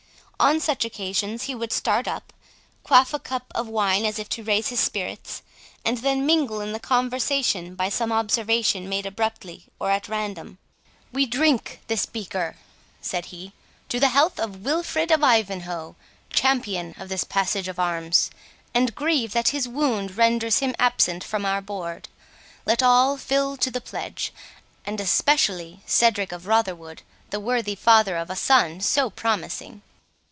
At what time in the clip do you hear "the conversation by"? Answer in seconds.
6.71-7.89